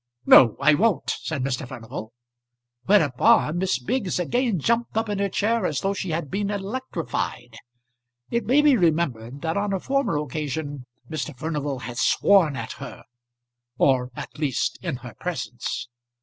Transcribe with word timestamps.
"No, 0.25 0.55
I 0.59 0.73
won't," 0.73 1.11
said 1.21 1.43
Mr. 1.43 1.67
Furnival. 1.67 2.11
Whereupon 2.85 3.59
Miss 3.59 3.77
Biggs 3.77 4.17
again 4.19 4.57
jumped 4.57 4.97
up 4.97 5.09
in 5.09 5.19
her 5.19 5.29
chair 5.29 5.63
as 5.63 5.81
though 5.81 5.93
she 5.93 6.09
had 6.09 6.31
been 6.31 6.49
electrified. 6.49 7.55
It 8.31 8.47
may 8.47 8.63
be 8.63 8.75
remembered 8.75 9.43
that 9.43 9.57
on 9.57 9.73
a 9.73 9.79
former 9.79 10.17
occasion 10.17 10.87
Mr. 11.07 11.37
Furnival 11.37 11.81
had 11.81 11.99
sworn 11.99 12.55
at 12.55 12.71
her 12.81 13.03
or 13.77 14.09
at 14.15 14.39
least 14.39 14.79
in 14.81 14.95
her 15.05 15.13
presence. 15.19 15.87